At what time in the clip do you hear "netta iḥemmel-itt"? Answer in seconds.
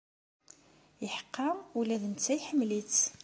2.13-2.97